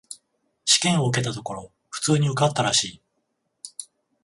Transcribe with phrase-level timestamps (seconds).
[0.65, 3.03] 試験を受けたところ、普通に受かったらしい。